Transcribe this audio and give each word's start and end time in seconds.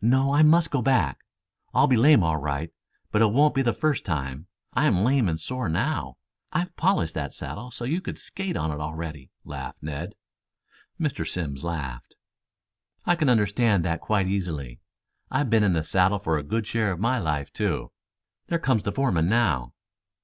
"No, 0.00 0.32
I 0.32 0.44
must 0.44 0.70
go 0.70 0.80
back. 0.80 1.18
I'll 1.74 1.88
be 1.88 1.96
lame 1.96 2.22
all 2.22 2.36
right, 2.36 2.72
but 3.10 3.20
it 3.20 3.32
won't 3.32 3.52
be 3.52 3.62
the 3.62 3.74
first 3.74 4.04
time. 4.04 4.46
I'm 4.74 5.02
lame 5.02 5.28
and 5.28 5.40
sore 5.40 5.68
now. 5.68 6.18
I've 6.52 6.76
polished 6.76 7.14
that 7.14 7.34
saddle 7.34 7.72
so 7.72 7.84
you 7.84 8.00
could 8.00 8.16
skate 8.16 8.56
on 8.56 8.70
it 8.70 8.78
already," 8.78 9.32
laughed 9.44 9.82
Ned. 9.82 10.14
Mr. 11.00 11.26
Simms 11.26 11.64
laughed. 11.64 12.14
"I 13.06 13.16
can 13.16 13.28
understand 13.28 13.84
that 13.84 14.00
quite 14.00 14.28
easily. 14.28 14.78
I've 15.32 15.50
been 15.50 15.64
in 15.64 15.72
the 15.72 15.82
saddle 15.82 16.22
a 16.24 16.42
good 16.44 16.64
share 16.64 16.92
of 16.92 17.00
my 17.00 17.18
life, 17.18 17.52
too. 17.52 17.90
There 18.46 18.60
comes 18.60 18.84
the 18.84 18.92
foreman 18.92 19.28
now." 19.28 19.74